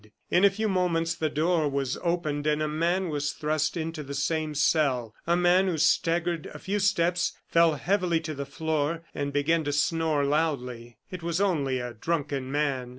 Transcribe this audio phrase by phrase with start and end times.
[0.31, 4.15] In a few moments the door was opened and a man was thrust into the
[4.15, 9.31] same cell a man who staggered a few steps, fell heavily to the floor, and
[9.31, 10.97] began to snore loudly.
[11.11, 12.89] It was only a drunken man.